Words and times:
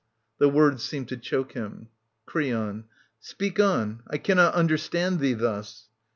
[The 0.39 0.49
words 0.49 0.83
seem 0.83 1.05
to 1.05 1.15
choke 1.15 1.51
him. 1.51 1.89
/ 2.07 2.25
Creon. 2.25 2.85
Speak 3.19 3.59
on. 3.59 4.01
I 4.07 4.17
cannot 4.17 4.55
understand 4.55 5.19
thee 5.19 5.33
thus. 5.35 5.89